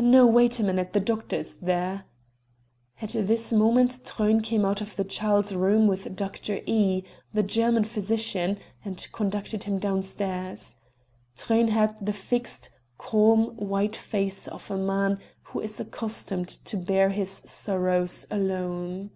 "No, 0.00 0.26
wait 0.26 0.58
a 0.58 0.64
minute 0.64 0.94
the 0.94 0.98
doctor 0.98 1.36
is 1.36 1.58
there." 1.58 2.06
At 3.00 3.10
this 3.10 3.52
moment 3.52 4.00
Truyn 4.04 4.40
came 4.42 4.64
out 4.64 4.80
of 4.80 4.96
the 4.96 5.04
child's 5.04 5.54
room 5.54 5.86
with 5.86 6.16
Dr. 6.16 6.60
E 6.66 7.04
the 7.32 7.44
German 7.44 7.84
physician, 7.84 8.58
and 8.84 9.06
conducted 9.12 9.62
him 9.62 9.78
down 9.78 10.02
stairs. 10.02 10.74
Truyn 11.36 11.68
had 11.68 11.94
the 12.04 12.12
fixed, 12.12 12.68
calm, 12.98 13.56
white 13.56 13.94
face 13.94 14.48
of 14.48 14.72
a 14.72 14.76
man 14.76 15.20
who 15.44 15.60
is 15.60 15.78
accustomed 15.78 16.48
to 16.48 16.76
bear 16.76 17.10
his 17.10 17.30
sorrows 17.44 18.26
alone. 18.28 19.10